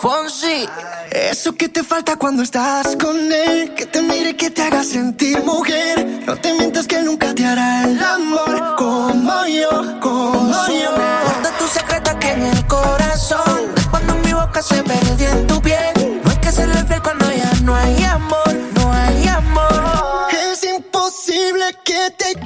Fonsi. 0.00 0.66
Eso 1.10 1.54
que 1.54 1.68
te 1.68 1.84
falta 1.84 2.16
cuando 2.16 2.42
estás 2.42 2.96
con 2.96 3.30
él, 3.30 3.74
que 3.74 3.84
te 3.84 4.00
mire, 4.00 4.34
que 4.34 4.48
te 4.50 4.62
haga 4.62 4.82
sentir 4.82 5.42
mujer. 5.44 6.24
No 6.26 6.36
te 6.36 6.54
mientas 6.54 6.86
que 6.86 7.02
nunca 7.02 7.34
te 7.34 7.44
hará 7.44 7.84
el 7.84 8.02
amor 8.02 8.76
como 8.78 9.46
yo, 9.46 10.00
como 10.00 10.66
yo. 10.68 10.90
Guarda 10.94 11.50
tu 11.58 11.66
secreto 11.66 12.12
aquí 12.12 12.28
en 12.28 12.46
el 12.46 12.66
corazón, 12.66 13.60
cuando 13.90 14.14
mi 14.24 14.32
boca 14.32 14.62
se 14.62 14.82
perdió 14.82 15.28
en 15.28 15.46
tu 15.46 15.60
piel. 15.60 16.20
No 16.24 16.30
hay 16.30 16.36
que 16.38 16.50
serle 16.50 16.82
fiel 16.84 17.02
cuando 17.02 17.30
ya 17.30 17.52
no 17.62 17.74
hay 17.74 18.02
amor, 18.04 18.54
no 18.76 18.92
hay 18.94 19.28
amor. 19.28 20.28
Es 20.50 20.64
imposible 20.64 21.76
que 21.84 22.10
te 22.16 22.40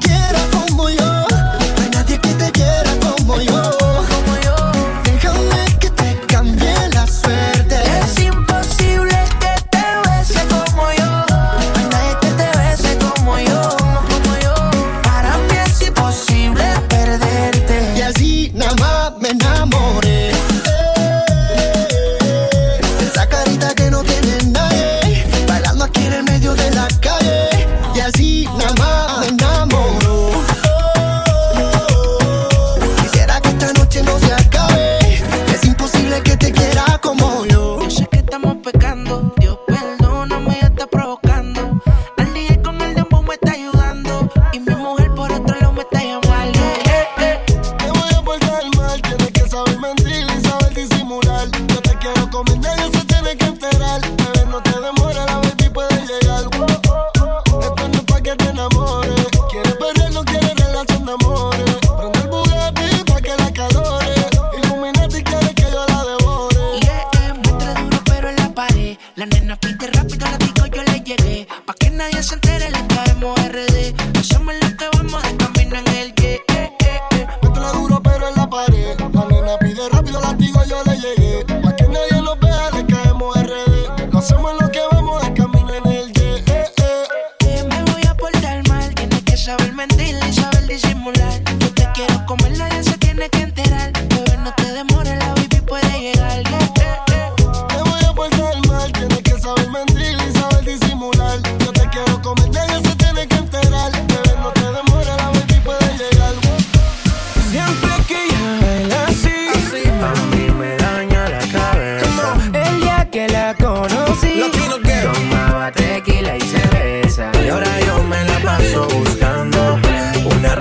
Pa' 71.66 71.74
que 71.74 71.90
nadie 71.90 72.22
se 72.22 72.34
entere, 72.34 72.70
le 72.70 72.86
caemos 72.86 73.38
RD. 73.38 73.94
Hacemos 74.18 74.54
lo 74.62 74.76
que 74.76 74.88
vamos 74.96 75.22
a 75.24 75.43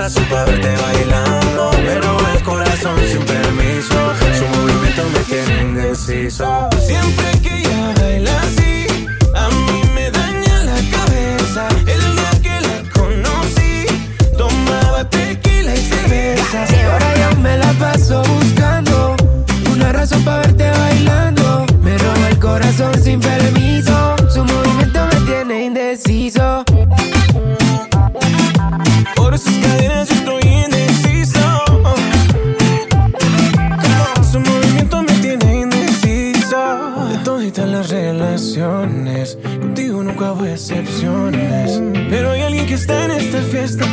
Ahora 0.04 0.16
supe 0.16 0.36
verte 0.36 0.76
bailando 0.82 1.72
Pero 1.86 2.18
el 2.34 2.44
corazón 2.44 3.00
sin 3.08 3.24
permiso. 3.24 3.96
Su 4.38 4.46
movimiento 4.60 5.10
me 5.14 5.20
tiene 5.20 5.62
indeciso. 5.62 6.73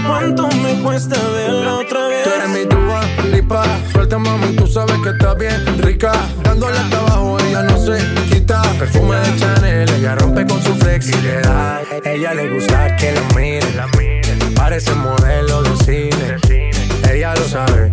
cuánto 0.06 0.48
me 0.48 0.80
cuesta 0.82 1.16
verla 1.34 1.76
otra 1.76 2.08
vez. 2.08 2.24
Tú 2.24 2.30
eres 2.30 2.48
mi 2.48 2.64
duda, 2.64 3.00
lipa. 3.32 3.64
Suelta, 3.92 4.18
mami, 4.18 4.54
tú 4.56 4.66
sabes 4.66 4.96
que 5.02 5.10
está 5.10 5.34
bien 5.34 5.78
rica. 5.78 6.12
Dándole 6.42 6.78
hasta 6.78 6.98
abajo, 6.98 7.38
ella 7.40 7.62
no 7.62 7.78
se 7.78 7.98
quita. 8.30 8.62
Perfume 8.78 9.16
de 9.16 9.36
Chanel, 9.38 9.90
ella 9.90 10.14
rompe 10.16 10.46
con 10.46 10.62
su 10.62 10.74
flexibilidad. 10.74 11.82
Ella 12.04 12.34
le 12.34 12.48
gusta 12.52 12.96
que 12.96 13.12
la 13.12 13.22
mire, 13.36 13.66
Parece 14.54 14.94
modelo 14.94 15.62
de 15.62 15.76
cine. 15.84 16.72
Ella 17.10 17.34
lo 17.34 17.44
sabe 17.44 17.92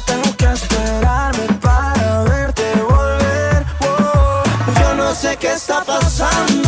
tengo 0.00 0.36
que 0.36 0.44
esperarme 0.46 1.46
para 1.60 2.22
verte 2.24 2.62
volver. 2.88 3.66
Oh, 3.80 4.42
yo 4.80 4.94
no 4.94 5.14
sé 5.14 5.36
qué 5.36 5.52
está 5.52 5.84
pasando 5.84 6.67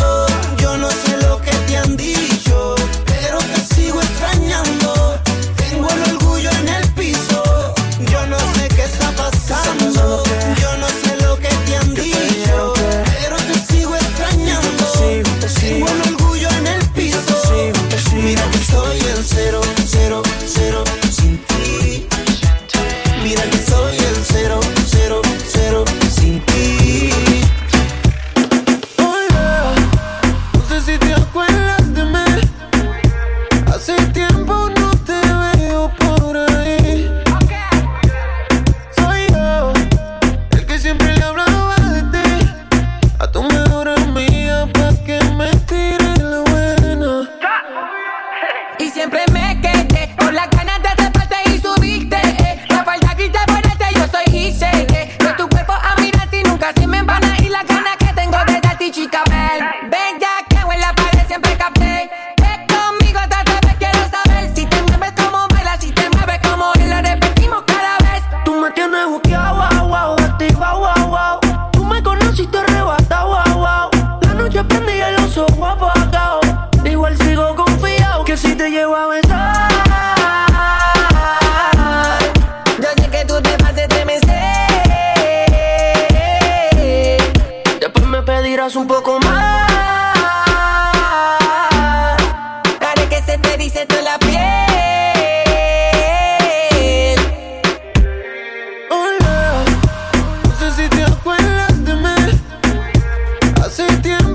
septiembre 103.87 104.30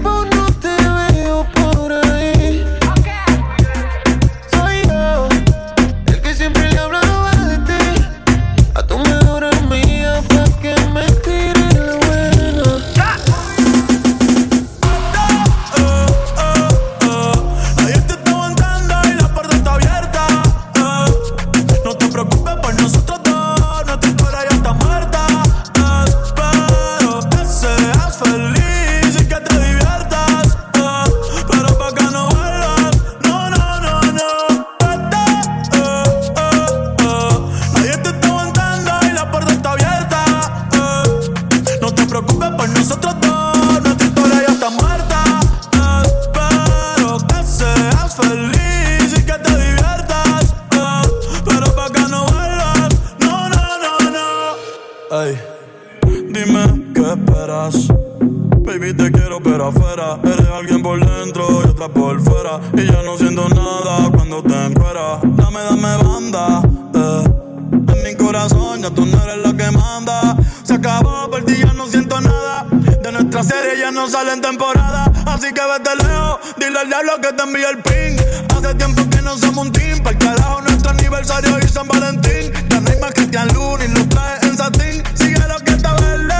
al 76.79 76.89
diablo 76.89 77.21
que 77.21 77.33
te 77.33 77.43
envíe 77.43 77.65
el 77.65 77.79
pin. 77.79 78.17
Hace 78.55 78.75
tiempo 78.75 79.09
que 79.09 79.23
no 79.23 79.37
somos 79.39 79.67
un 79.67 79.73
team. 79.73 79.99
Para 80.03 80.11
el 80.11 80.19
carajo, 80.19 80.61
nuestro 80.63 80.91
aniversario 80.91 81.59
y 81.59 81.69
San 81.69 81.89
Valentín. 81.89 82.53
Ya 82.69 82.81
no 82.81 82.91
hay 82.91 82.99
más 82.99 83.13
Cristian 83.15 83.49
Luna 83.55 83.85
y 83.85 83.89
los 83.89 84.09
trajes 84.09 84.43
en 84.51 84.57
satín. 84.57 85.03
Sigue 85.15 85.39
lo 85.49 85.59
que 85.59 85.73
te 85.73 85.89
verde. 86.03 86.35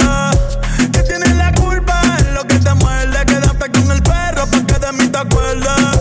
Ah, 0.00 0.30
que 0.92 1.02
tienes 1.02 1.36
la 1.36 1.52
culpa 1.52 2.00
en 2.18 2.34
lo 2.34 2.44
que 2.46 2.58
te 2.58 2.74
muerde. 2.74 3.26
Quédate 3.26 3.70
con 3.72 3.90
el 3.90 4.02
perro 4.02 4.46
para 4.46 4.66
que 4.66 4.78
de 4.86 4.92
mí 4.92 5.08
te 5.08 5.18
acuerdes. 5.18 6.00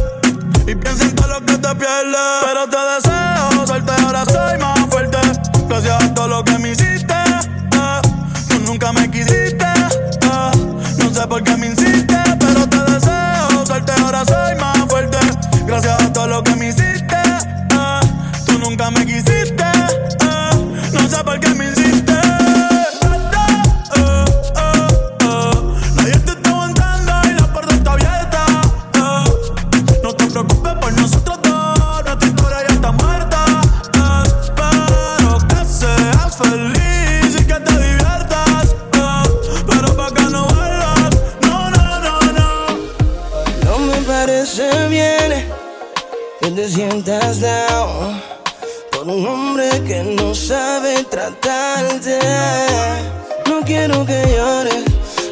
Y 0.67 0.75
piensa 0.75 1.03
en 1.03 1.15
todo 1.15 1.27
lo 1.27 1.45
que 1.45 1.57
te 1.57 1.75
pierdes. 1.75 2.39
Pero 2.45 2.69
te 2.69 2.77
deseo 2.77 3.67
suerte, 3.67 3.91
ahora 4.03 4.25
soy 4.25 4.57
más 4.59 4.79
fuerte. 4.89 5.17
Gracias 5.67 6.03
a 6.03 6.13
todo 6.13 6.27
lo 6.27 6.43
que 6.43 6.57
me 6.59 6.69
hiciste. 6.69 6.82
Por 49.03 49.11
un 49.11 49.27
hombre 49.27 49.69
que 49.85 50.01
no 50.01 50.33
sabe 50.33 51.03
tratarte. 51.03 52.19
No 53.49 53.59
quiero 53.65 54.05
que 54.05 54.23
llores. 54.33 54.85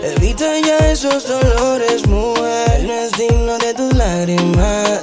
Evita 0.04 0.60
ya 0.60 0.92
esos 0.92 1.26
dolores, 1.26 2.06
mujer. 2.06 2.84
No 2.84 2.94
es 2.94 3.12
digno 3.14 3.58
de 3.60 3.74
tus 3.74 3.94
lágrimas. 3.94 5.00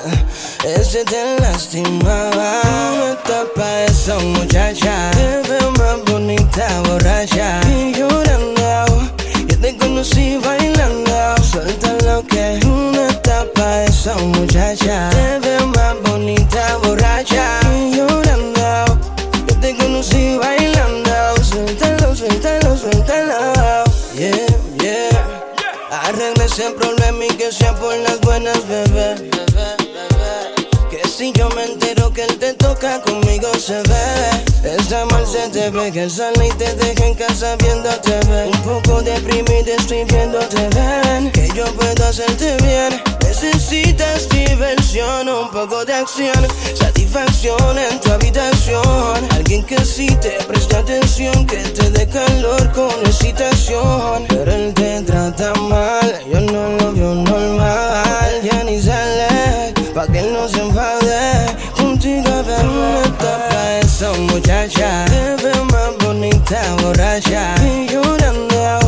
Ese 0.66 1.02
te 1.06 1.40
lastimaba. 1.40 2.60
No 2.98 3.16
tapa 3.24 3.84
esa 3.84 4.18
muchacha. 4.18 5.12
Te 5.12 5.48
veo 5.48 5.70
más 5.78 6.04
bonita, 6.12 6.82
borracha. 6.88 7.60
Y 7.70 7.94
llorando. 7.94 9.08
Yo 9.46 9.58
te 9.58 9.78
conocí 9.78 10.36
bailando. 10.44 11.36
Suelta 11.42 11.96
lo 12.04 12.22
que. 12.26 12.60
No 12.66 13.06
tapa 13.22 13.84
esa 13.84 14.14
muchacha. 14.16 15.08
Te 15.08 15.38
veo 15.38 15.66
más 15.68 15.94
bonita, 16.04 16.76
borracha. 16.82 16.87
Por 27.80 27.96
las 27.96 28.20
buenas, 28.20 28.68
bebé. 28.68 29.30
Que 30.90 31.08
si 31.08 31.32
yo 31.32 31.48
me 31.50 31.64
entero 31.64 32.12
que 32.12 32.24
él 32.24 32.38
te 32.38 32.52
toca, 32.52 33.00
conmigo 33.00 33.48
se 33.54 33.80
ve. 33.84 34.76
Está 34.76 35.06
mal, 35.06 35.26
se 35.26 35.48
te 35.48 35.70
ve 35.70 35.90
que 35.90 36.10
sale 36.10 36.48
y 36.48 36.50
te 36.58 36.74
deja 36.74 37.06
en 37.06 37.14
casa 37.14 37.56
viéndote 37.56 38.20
ver. 38.28 38.48
Un 38.48 38.62
poco 38.62 39.00
deprimido 39.00 39.72
estoy 39.78 40.04
viéndote 40.04 40.68
ven. 40.74 41.30
Que 41.32 41.48
yo 41.54 41.64
puedo 41.72 42.04
hacerte 42.06 42.54
bien. 42.62 43.02
Necesitas 43.22 44.28
diversión, 44.28 45.28
un 45.28 45.50
poco 45.50 45.86
de 45.86 45.94
acción, 45.94 46.46
satisfacción 46.74 47.07
en 47.26 48.00
tu 48.00 48.12
habitación. 48.12 49.28
Alguien 49.34 49.64
que 49.64 49.84
sí 49.84 50.06
te 50.20 50.38
preste 50.46 50.76
atención, 50.76 51.46
que 51.46 51.56
te 51.56 51.90
dé 51.90 52.06
calor 52.06 52.70
con 52.72 52.92
excitación. 53.04 54.24
Pero 54.28 54.52
él 54.52 54.72
te 54.74 55.02
trata 55.02 55.52
mal, 55.54 56.20
yo 56.30 56.40
no 56.40 56.68
lo 56.78 56.92
veo 56.92 57.14
normal. 57.14 58.40
Ya 58.42 58.62
ni 58.64 58.80
sale, 58.80 59.74
pa' 59.94 60.06
que 60.06 60.20
él 60.20 60.32
no 60.32 60.48
se 60.48 60.60
enfade. 60.60 61.56
Contigo 61.76 62.30
ver 62.44 62.66
una 62.66 63.02
toca 63.18 63.78
esa 63.80 64.12
muchacha. 64.12 65.04
Te 65.06 65.42
ve 65.42 65.54
más 65.72 65.90
bonita, 66.04 66.60
borracha. 66.82 67.54
Y 67.64 67.88
llorando, 67.88 68.80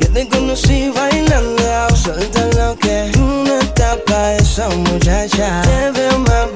yo 0.00 0.12
te 0.12 0.28
conocí 0.28 0.90
bailando. 0.94 1.64
Suelta 1.94 2.46
lo 2.56 2.76
que 2.78 3.12
una 3.18 3.58
tapa 3.74 4.34
esa 4.34 4.68
muchacha. 4.68 5.62
Te 5.62 5.90
veo 5.90 6.18
más 6.20 6.55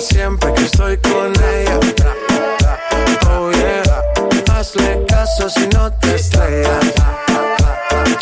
Siempre 0.00 0.54
que 0.54 0.64
estoy 0.64 0.96
con 0.98 1.32
ella. 1.42 1.80
Oh 3.28 3.50
hazle 4.52 5.04
caso 5.06 5.50
si 5.50 5.66
no 5.68 5.92
te 5.94 6.14
estrellas. 6.14 6.94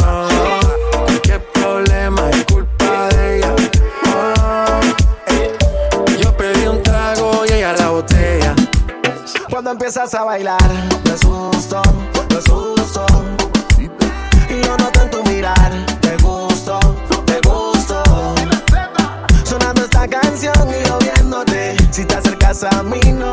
Oh, 0.02 0.59
qué 1.23 1.38
problema 1.52 2.30
es 2.30 2.45
culpa 2.47 3.09
de 3.09 3.37
ella. 3.37 3.54
Oh, 4.06 4.80
yo 6.18 6.37
pedí 6.37 6.66
un 6.66 6.83
trago 6.83 7.45
y 7.47 7.52
ella 7.52 7.75
la 7.75 7.90
botella. 7.90 8.54
Cuando 9.50 9.73
empiezas 9.73 10.14
a 10.14 10.25
bailar, 10.25 10.71
me 11.04 11.11
asusto, 11.11 11.83
me 12.30 12.38
asusto. 12.38 13.25
Si 21.97 22.05
te 22.05 22.15
acercas 22.15 22.62
a 22.62 22.83
mí, 22.83 23.00
no 23.11 23.33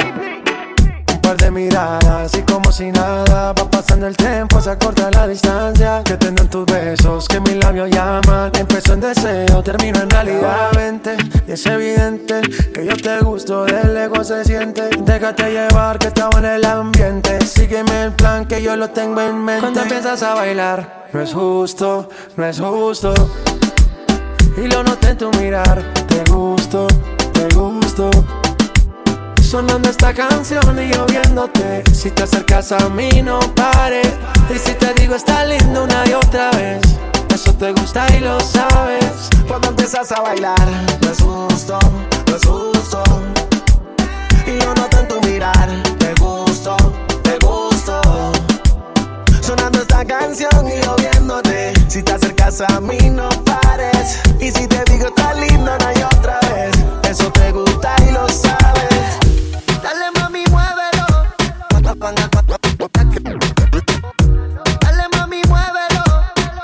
De 1.51 1.59
miradas 1.59 2.31
y 2.37 2.43
como 2.43 2.71
si 2.71 2.91
nada 2.91 3.53
va 3.53 3.69
pasando 3.69 4.07
el 4.07 4.15
tiempo, 4.15 4.61
se 4.61 4.69
acorta 4.69 5.09
la 5.11 5.27
distancia 5.27 6.01
que 6.03 6.15
tendrán 6.15 6.49
tus 6.49 6.65
besos, 6.65 7.27
que 7.27 7.39
mis 7.39 7.55
labios 7.55 7.89
llaman. 7.89 8.51
Empezó 8.57 8.93
en 8.93 9.01
deseo, 9.01 9.61
termino 9.61 10.01
en 10.01 10.09
realidad. 10.09 10.69
Vente, 10.75 11.17
y 11.47 11.51
es 11.51 11.65
evidente 11.65 12.41
que 12.73 12.85
yo 12.85 12.95
te 12.95 13.19
gusto, 13.19 13.65
del 13.65 13.97
ego 13.97 14.23
se 14.23 14.45
siente. 14.45 14.89
Déjate 14.99 15.51
llevar 15.51 15.99
que 15.99 16.07
estaba 16.07 16.39
en 16.39 16.45
el 16.45 16.65
ambiente. 16.65 17.45
Sígueme 17.45 18.03
el 18.03 18.13
plan 18.13 18.45
que 18.45 18.61
yo 18.61 18.75
lo 18.75 18.89
tengo 18.89 19.19
en 19.21 19.43
mente. 19.43 19.61
Cuando 19.61 19.81
empiezas 19.81 20.23
a 20.23 20.35
bailar, 20.35 21.07
no 21.11 21.21
es 21.21 21.33
justo, 21.33 22.09
no 22.37 22.45
es 22.45 22.59
justo. 22.59 23.13
Y 24.57 24.67
lo 24.67 24.83
noté 24.83 25.09
en 25.09 25.17
tu 25.17 25.31
mirar, 25.31 25.83
te 26.07 26.23
gusto, 26.31 26.87
te 27.33 27.47
gusto. 27.55 28.09
Sonando 29.51 29.89
esta 29.89 30.13
canción 30.13 30.79
y 30.81 30.93
yo 30.93 31.05
viéndote 31.07 31.83
Si 31.93 32.09
te 32.09 32.23
acercas 32.23 32.71
a 32.71 32.87
mí 32.87 33.21
no 33.21 33.37
pares 33.53 34.07
Y 34.49 34.57
si 34.57 34.73
te 34.75 34.93
digo 34.93 35.15
está 35.15 35.43
lindo 35.43 35.83
una 35.83 36.07
y 36.07 36.13
otra 36.13 36.51
vez 36.51 36.81
Eso 37.33 37.53
te 37.55 37.73
gusta 37.73 38.07
y 38.15 38.21
lo 38.21 38.39
sabes 38.39 39.29
Cuando 39.51 39.67
empiezas 39.67 40.09
a 40.13 40.21
bailar, 40.21 40.65
me 41.01 41.09
asusto, 41.09 41.77
me 42.27 42.35
asusto. 42.35 43.03
Y 44.47 44.57
yo 44.63 44.73
noto 44.73 44.99
en 44.99 45.07
tu 45.09 45.21
mirar, 45.27 45.69
te 45.99 46.13
gusto, 46.13 46.77
te 47.21 47.37
gusto. 47.45 48.01
Sonando 49.41 49.81
esta 49.81 50.05
canción 50.05 50.69
y 50.69 50.81
yo 50.81 50.95
viéndote. 50.95 51.73
Si 51.89 52.01
te 52.01 52.13
acercas 52.13 52.61
a 52.61 52.79
mí, 52.79 52.97
no 53.09 53.27
pares. 53.43 54.21
Y 54.39 54.51
si 54.51 54.65
te 54.67 54.81
digo 54.89 55.07
está 55.07 55.33
lindo, 55.33 55.77
no 55.77 55.87
hay 55.87 56.01
otra 56.01 56.35
vez. 56.35 56.40
Dale 64.81 65.03
mami, 65.15 65.41
muévelo. 65.47 66.03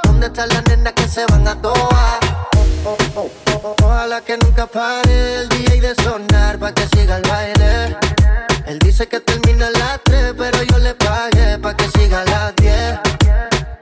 ¿Dónde 0.04 0.28
están 0.28 0.50
las 0.50 0.64
nenas 0.66 0.94
que 0.94 1.08
se 1.08 1.26
van 1.28 1.48
a 1.48 1.62
toa? 1.62 2.20
Ojalá 3.82 4.22
que 4.22 4.38
nunca 4.38 4.66
pare 4.68 5.42
el 5.42 5.50
DJ 5.50 5.82
de 5.82 5.96
sonar 6.04 6.58
pa' 6.58 6.72
que 6.74 6.88
siga 6.88 7.18
el 7.18 7.24
baile. 7.24 7.98
Él 8.66 8.80
dice 8.80 9.08
que 9.08 9.20
termina 9.20 9.68
a 9.68 9.72
las 9.72 10.00
3, 10.04 10.34
pero 10.38 10.64
yo 10.64 10.78
le 10.78 10.94
pagué 10.94 11.58
pa' 11.60 11.76
que 11.76 11.88
siga 11.90 12.24
las 12.26 12.56
10. 12.58 13.00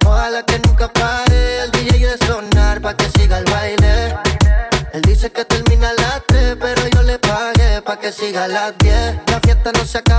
Ojalá 0.05 0.43
que 0.43 0.59
nunca 0.59 0.87
pare 0.91 1.63
el 1.63 1.71
DJ 1.71 2.07
de 2.07 2.17
sonar 2.25 2.81
pa' 2.81 2.95
que 2.95 3.09
siga 3.17 3.39
el 3.39 3.45
baile. 3.45 4.15
Él 4.93 5.01
dice 5.01 5.31
que 5.31 5.43
termina 5.45 5.89
a 5.89 5.93
las 5.93 6.21
3, 6.27 6.57
pero 6.59 6.87
yo 6.87 7.01
le 7.03 7.19
pagué 7.19 7.81
pa' 7.81 7.99
que 7.99 8.11
siga 8.11 8.47
las 8.47 8.77
10. 8.77 9.15
La 9.27 9.39
fiesta 9.41 9.71
no 9.73 9.83
se 9.85 9.97
acaba, 9.97 10.14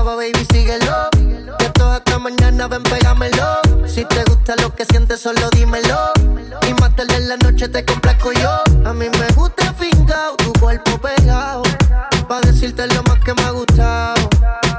solo 5.27 5.51
dímelo. 5.51 6.13
Y 6.69 6.75
más 6.75 6.95
tarde 6.95 7.17
en 7.17 7.29
la 7.29 7.37
noche 7.39 7.69
te 7.69 7.85
complazco 7.85 8.31
yo. 8.33 8.63
A 8.85 8.93
mí 8.93 9.07
me 9.19 9.29
gusta 9.35 9.75
fingado, 9.75 10.37
tu 10.37 10.53
cuerpo 10.53 10.99
pegado. 10.99 11.63
Pa' 12.29 12.41
decirte 12.43 12.87
lo 12.87 13.03
más 13.03 13.19
que 13.25 13.35
me 13.35 13.43
ha 13.43 13.51
gustado. 13.51 14.29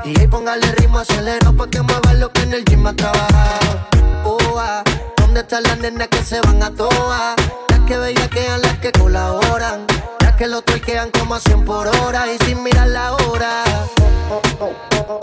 Y 0.05 0.17
ahí 0.17 0.27
póngale 0.27 0.71
ritmo 0.77 0.99
acelero 0.99 1.53
pa' 1.53 1.67
que 1.67 1.81
mueva 1.81 2.13
lo 2.13 2.31
que 2.31 2.43
en 2.43 2.53
el 2.53 2.63
gym 2.63 2.87
ha 2.87 2.93
trabajado. 2.93 3.89
Oh, 4.23 4.57
ah, 4.57 4.83
¿Dónde 5.17 5.41
están 5.41 5.63
las 5.63 5.79
nenas 5.79 6.07
que 6.07 6.23
se 6.23 6.39
van 6.39 6.63
a 6.63 6.71
toa? 6.71 7.35
Las 7.69 7.79
que 7.81 7.97
bellaquean, 7.97 8.61
las 8.61 8.77
que 8.77 8.93
colaboran. 8.93 9.85
Las 10.21 10.33
que 10.37 10.47
lo 10.47 10.61
tuerquean 10.61 11.11
como 11.11 11.35
a 11.35 11.41
100 11.41 11.65
por 11.65 11.87
hora 11.87 12.25
y 12.31 12.37
sin 12.45 12.63
mirar 12.63 12.87
la 12.87 13.13
hora. 13.15 13.63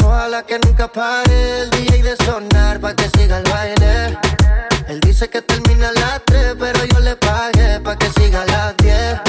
Ojalá 0.04 0.42
que 0.42 0.58
nunca 0.58 0.86
pare 0.88 1.62
el 1.62 1.70
DJ 1.70 2.02
de 2.02 2.16
sonar 2.24 2.53
Dice 5.24 5.40
que 5.40 5.40
termina 5.40 5.88
a 5.88 5.92
las 5.92 6.22
3, 6.26 6.54
pero 6.60 6.84
yo 6.84 6.98
le 7.00 7.16
pagué 7.16 7.80
pa' 7.80 7.96
que 7.96 8.10
siga 8.10 8.44
las 8.44 8.76
10. 8.76 9.20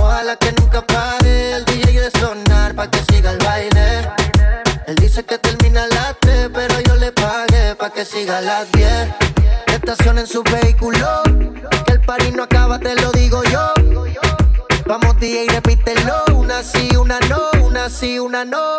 Ojalá 0.00 0.34
que 0.34 0.50
nunca 0.58 0.84
pare 0.84 1.52
el 1.52 1.64
DJ 1.66 2.00
de 2.00 2.10
sonar 2.18 2.74
pa' 2.74 2.90
que 2.90 2.98
siga 3.12 3.30
el 3.30 3.38
baile. 3.38 4.08
Él 4.88 4.96
dice 4.96 5.22
que 5.22 5.38
termina 5.38 5.84
a 5.84 5.86
las 5.86 6.16
3, 6.18 6.50
pero 6.52 6.80
yo 6.80 6.96
le 6.96 7.12
pagué 7.12 7.76
pa' 7.76 7.90
que 7.90 8.04
siga 8.04 8.40
las 8.40 8.72
10. 8.72 8.90
Estación 9.66 10.18
en 10.18 10.26
su 10.26 10.42
vehículo, 10.42 11.22
que 11.86 11.92
el 11.92 12.00
party 12.00 12.32
no 12.32 12.42
acaba, 12.42 12.80
te 12.80 12.96
lo 12.96 13.12
digo 13.12 13.44
yo. 13.44 13.72
Vamos 14.84 15.16
DJ, 15.20 15.46
repítelo, 15.48 16.24
una 16.34 16.60
sí, 16.64 16.88
una 16.96 17.20
no, 17.20 17.40
una 17.62 17.88
sí, 17.88 18.18
una 18.18 18.44
no. 18.44 18.74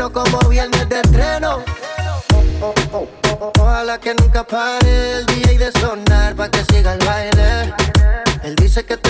Y 0.00 0.02
te 0.02 0.12
como 0.12 0.48
viernes 0.48 0.88
de 0.88 1.00
estreno. 1.00 1.62
Ojalá 3.58 3.98
que 3.98 4.14
nunca 4.14 4.46
pare 4.46 5.18
el 5.18 5.26
DJ 5.26 5.58
de 5.58 5.72
sonar 5.72 6.34
pa' 6.34 6.48
que 6.50 6.64
siga 6.72 6.94
el 6.94 7.04
baile. 7.04 7.74
Él 8.42 8.56
dice 8.56 8.84
que 8.84 8.96
termina 8.96 9.09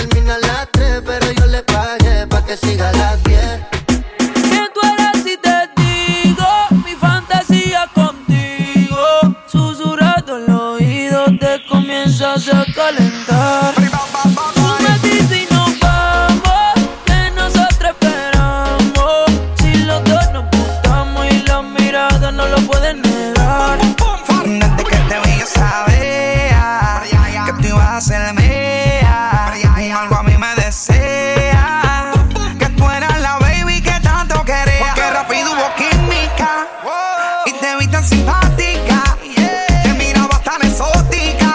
vi 37.77 37.87
tan 37.87 38.03
simpática. 38.03 39.17
Te 39.83 39.93
miraba 39.93 40.39
tan 40.43 40.61
exótica 40.63 41.53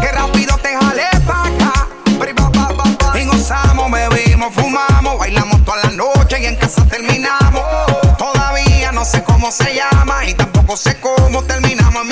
que 0.00 0.12
rápido 0.12 0.56
te 0.58 0.76
jalé 0.76 1.08
pa' 1.26 1.44
acá. 1.44 1.88
Y 3.20 3.24
gozamos, 3.26 3.90
bebimos, 3.90 4.54
fumamos, 4.54 5.18
bailamos 5.18 5.64
toda 5.64 5.78
la 5.84 5.90
noche 5.90 6.40
y 6.40 6.46
en 6.46 6.56
casa 6.56 6.84
terminamos. 6.86 7.64
Todavía 8.16 8.92
no 8.92 9.04
sé 9.04 9.22
cómo 9.22 9.50
se 9.50 9.74
llama 9.74 10.24
y 10.26 10.34
tampoco 10.34 10.76
sé 10.76 10.98
cómo 11.00 11.42
terminamos 11.44 12.06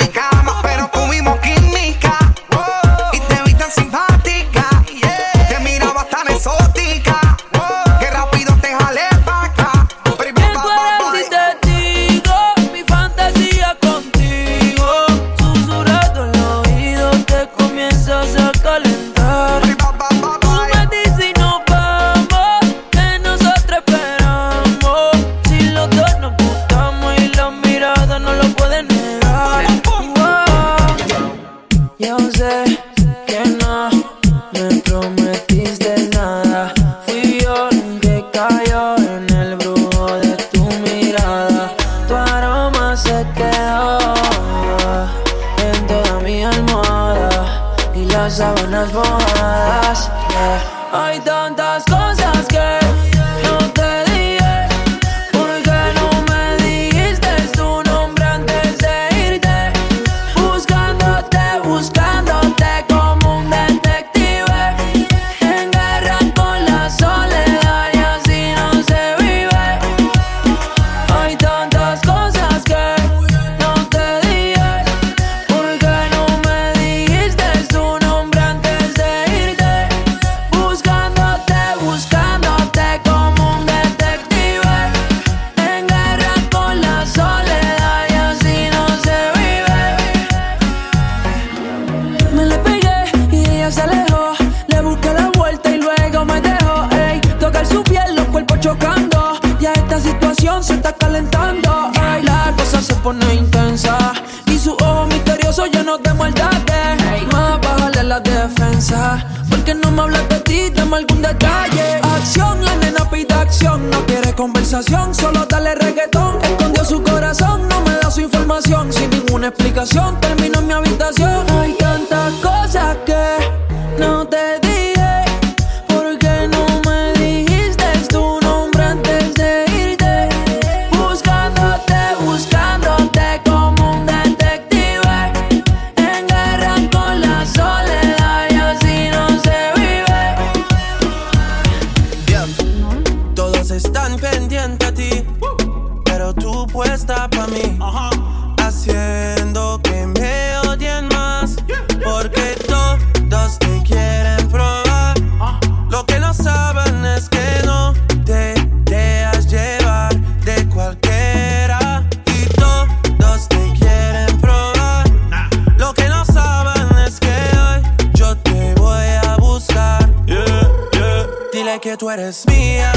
mía, 172.57 172.91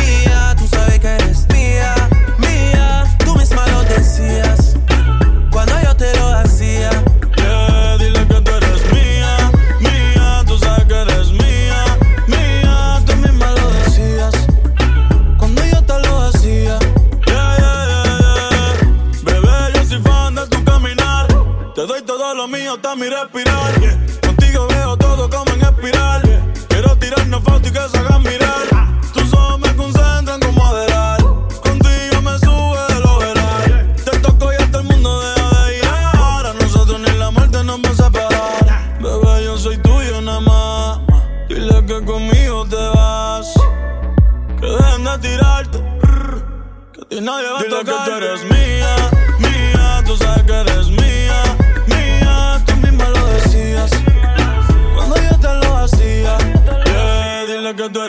mía, 0.00 0.54
tú 0.58 0.66
sabes 0.66 0.98
que 0.98 1.08
eres 1.08 1.46
mía, 1.52 1.94
mía. 2.38 3.04
Tú 3.24 3.34
misma 3.36 3.66
lo 3.66 3.82
decías 3.84 4.76
cuando 5.50 5.74
yo 5.82 5.94
te 5.96 6.16
lo 6.18 6.26
hacía. 6.40 6.90
Yeah, 7.36 7.98
dile 7.98 8.26
que 8.26 8.40
tú 8.40 8.50
eres 8.60 8.82
mía, 8.92 9.32
mía, 9.80 10.44
tú 10.46 10.58
sabes 10.58 10.84
que 10.86 10.98
eres 11.04 11.30
mía, 11.32 11.80
mía. 12.26 13.02
Tú 13.06 13.14
misma 13.16 13.48
lo 13.58 13.66
decías 13.80 14.34
cuando 15.38 15.64
yo 15.64 15.82
te 15.90 15.96
lo 16.06 16.12
hacía. 16.22 16.78
Yeah, 17.30 17.50
yeah, 17.60 17.78
yeah, 17.90 18.04
yeah. 18.22 18.74
Bebé, 19.26 19.56
yo 19.74 19.84
soy 19.84 20.00
fan 20.02 20.34
de 20.34 20.46
tu 20.46 20.64
caminar. 20.64 21.26
Te 21.74 21.82
doy 21.86 22.02
todo 22.02 22.34
lo 22.34 22.48
mío 22.48 22.74
hasta 22.74 22.96
mi 22.96 23.08
respirar. 23.08 23.72
Contigo 24.26 24.66
veo 24.68 24.96
todo 24.96 25.28
como 25.28 25.52
en 25.54 25.62
espiral. 25.62 26.22
Quiero 26.68 26.96
tirarnos 26.98 27.42
fotos 27.42 27.68
y 27.68 27.72
que 27.72 27.88
se 27.90 27.98
hagan 27.98 28.22
mirar. 28.22 28.41
Que 47.12 47.18
a 47.18 47.20
ti 47.20 47.24
nadie 47.26 47.48
va 47.50 47.58
a 47.58 47.62
Dile 47.62 47.78
que 47.78 47.84
tocar. 47.84 48.08
tú 48.08 48.16
eres 48.16 48.44
mía, 48.44 48.96
mía. 49.38 50.02
Tú 50.06 50.16
sabes 50.16 50.42
que 50.44 50.52
eres 50.52 50.88
mía, 50.88 51.42
mía. 51.86 52.62
Tú 52.64 52.76
misma 52.76 53.08
lo 53.10 53.26
decías. 53.26 53.90
Cuando 54.94 55.16
yo 55.16 55.38
te 55.38 55.54
lo 55.66 55.76
hacía. 55.76 56.38
Yeah, 56.86 57.44
dile 57.46 57.74
que 57.76 57.88
tú 57.90 58.01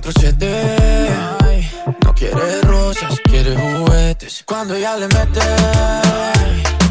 24-7. 0.00 1.36
Ay, 1.44 1.70
No 2.04 2.14
quiere 2.14 2.60
rosas, 2.62 3.18
quiere 3.24 3.56
juguetes. 3.56 4.42
Cuando 4.46 4.74
ella 4.74 4.96
le 4.96 5.08
mete, 5.08 5.40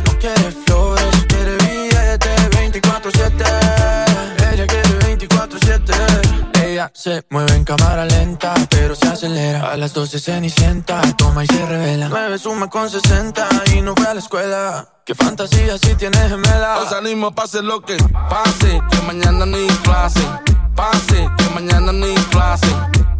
no 0.06 0.12
quiere 0.20 0.52
flores, 0.66 1.26
quiere 1.28 1.58
billetes 1.58 2.50
24-7. 2.52 4.54
Ella 4.54 4.68
quiere 4.68 5.00
24-7. 5.00 6.64
Ella 6.64 6.92
se 6.94 7.24
mueve 7.30 7.56
en 7.56 7.64
cámara 7.64 8.06
lenta, 8.06 8.54
pero 8.70 8.96
se 8.96 9.08
acelera. 9.08 9.72
A 9.72 9.78
las 9.78 9.94
12 9.94 10.20
cenicienta, 10.20 11.02
toma 11.18 11.44
y 11.44 11.48
se 11.48 11.66
revela. 11.66 12.08
9 12.10 12.38
suma 12.38 12.70
con 12.70 12.90
60 12.90 13.48
y 13.76 13.82
no 13.82 13.96
fue 13.96 14.08
a 14.08 14.14
la 14.14 14.20
escuela. 14.20 14.88
Qué 15.06 15.16
fantasía 15.16 15.78
si 15.80 15.96
tienes 15.96 16.30
gemela. 16.30 16.80
Os 16.80 16.94
animo, 16.94 17.32
pase 17.34 17.64
lo 17.64 17.82
que 17.82 17.98
pase, 18.30 18.80
que 18.92 19.02
mañana 19.02 19.46
ni 19.48 19.66
clase. 19.84 20.22
Pase, 20.80 21.30
que 21.38 21.50
mañana 21.54 21.92
ni 21.92 22.14
clase. 22.32 22.68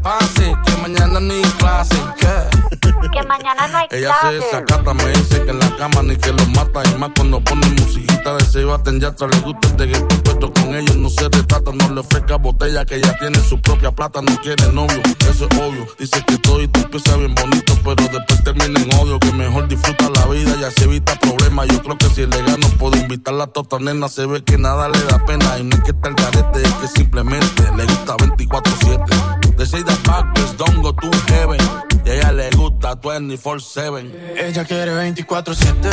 Pase, 0.04 0.56
que 0.66 0.78
mañana 0.82 1.20
ni 1.20 1.42
clase. 1.58 1.96
¿Qué? 2.18 2.28
Que 3.12 3.24
mañana 3.24 3.68
no 3.68 3.78
hay 3.78 3.88
Ella 3.92 4.14
se 4.14 4.20
clase. 4.20 4.36
desacata, 4.36 4.94
me 4.94 5.08
dice 5.08 5.44
que 5.44 5.50
en 5.52 5.60
la 5.60 5.76
cama 5.78 6.04
ni 6.04 6.16
que 6.16 6.32
lo 6.32 6.46
mata. 6.48 6.84
Y 6.90 7.00
más 7.00 7.10
cuando 7.16 7.42
pone 7.44 7.66
musiquita 7.70 8.36
de 8.36 8.46
se 8.46 8.64
baten 8.66 9.00
ya 9.00 9.16
le 9.20 9.40
gusta 9.40 9.68
el 9.70 9.78
de 9.78 9.92
que 9.92 10.00
puesto 10.00 10.54
con 10.54 10.76
ellos 10.76 10.96
no 10.98 11.10
se 11.10 11.24
retrata. 11.24 11.72
No 11.72 11.90
le 11.90 12.02
ofrezca 12.02 12.36
botella 12.36 12.86
que 12.86 12.98
ella 12.98 13.18
tiene 13.18 13.40
su 13.40 13.60
propia 13.62 13.92
plata. 13.92 14.22
No 14.22 14.36
quiere 14.42 14.72
novio, 14.74 15.02
eso 15.30 15.48
es 15.50 15.58
obvio. 15.58 15.88
Dice 15.98 16.24
que 16.28 16.38
todo 16.38 16.62
y 16.62 16.68
tú 16.68 16.82
empieza 16.82 17.16
bien 17.18 17.34
bonito, 17.34 17.74
pero 17.84 17.96
después 17.96 18.44
termina 18.44 18.80
en 18.80 18.94
odio. 18.96 19.20
Que 19.20 19.32
mejor 19.32 19.68
disfruta 19.68 20.10
la 20.14 20.26
vida 20.28 20.56
y 20.60 20.64
así 20.66 20.84
evita 20.84 21.18
problemas. 21.20 21.68
Yo 21.70 21.82
creo 21.82 21.98
que 21.98 22.10
si 22.10 22.26
le 22.28 22.42
gano 22.44 22.68
puedo 22.78 22.96
invitarla 22.98 23.46
a 23.46 23.48
tota 23.48 23.80
nena. 23.80 24.08
Se 24.08 24.26
ve 24.28 24.44
que 24.44 24.58
nada 24.58 24.88
le 24.90 25.02
da 25.06 25.26
pena. 25.26 25.58
Y 25.58 25.64
no 25.64 25.76
es 25.76 25.84
que 25.84 25.92
está 25.92 26.10
el 26.10 26.16
garete, 26.16 26.62
es 26.62 26.74
que 26.74 26.88
simplemente 26.90 27.64
le 27.76 27.86
gusta 27.86 28.16
24-7. 28.18 29.49
That 29.60 30.02
backwards 30.06 30.56
don't 30.56 30.82
go 30.82 30.94
to 30.94 31.12
heaven. 31.34 31.60
Y 32.06 32.10
a 32.10 32.14
ella 32.16 32.32
le 32.32 32.50
gusta 32.52 32.96
24-7. 32.96 34.10
Ella 34.38 34.64
quiere 34.64 34.94
24-7. 34.94 35.92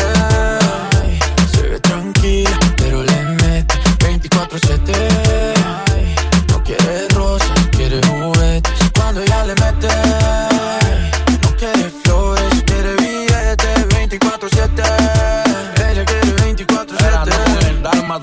ay, 1.02 1.18
Se 1.52 1.62
ve 1.62 1.80
tranquila, 1.80 2.58
pero 2.76 3.02
le 3.02 3.22
mete 3.42 3.74
24-7. 3.98 4.94
ay, 5.92 6.14
No 6.48 6.62
quiere 6.62 7.08
rosas, 7.08 7.50
quiere 7.72 8.00
juguetes. 8.06 8.72
Cuando 8.94 9.20
ella 9.22 9.44
le 9.46 9.54
mete, 9.56 9.88